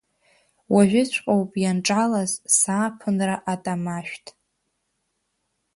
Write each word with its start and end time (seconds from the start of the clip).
Уажәыҵәҟьоуп 0.73 1.51
ианҿалаз, 1.63 2.31
сааԥынра 2.57 3.35
атамашәҭ. 3.53 4.25